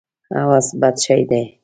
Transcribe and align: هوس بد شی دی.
هوس 0.41 0.67
بد 0.81 0.95
شی 1.05 1.21
دی. 1.29 1.41